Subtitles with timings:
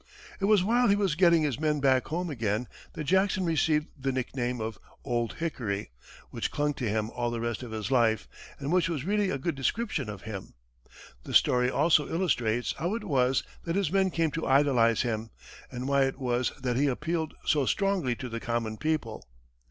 [0.39, 4.11] It was while he was getting his men back home again that Jackson received the
[4.11, 5.91] nickname of "Old Hickory,"
[6.31, 8.27] which clung to him all the rest of his life,
[8.57, 10.55] and which was really a good description of him.
[11.23, 15.29] The story also illustrates how it was that his men came to idolize him,
[15.71, 19.23] and why it was that he appealed so strongly to the common people.